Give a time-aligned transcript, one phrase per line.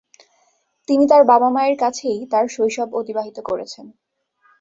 [0.87, 3.85] তিনি তাঁর বাবা-মায়ের কাছেই তাঁর শৈশব অতিবাহিত করেছেন।